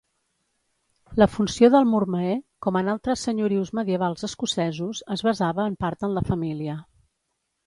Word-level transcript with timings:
La 1.23 1.27
funció 1.33 1.67
del 1.75 1.85
Mormaer, 1.89 2.37
com 2.67 2.79
en 2.81 2.89
altres 2.95 3.27
senyorius 3.27 3.71
medievals 3.81 4.27
escocesos, 4.29 5.03
es 5.19 5.25
basava 5.29 5.69
en 5.73 5.77
part 5.87 6.09
en 6.11 6.17
la 6.19 6.25
família. 6.33 6.81